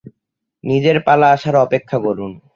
[0.63, 2.31] নিজের পালা আসার অপেক্ষা করুন।